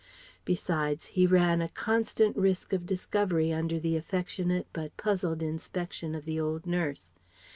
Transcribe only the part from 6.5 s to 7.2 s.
nurse.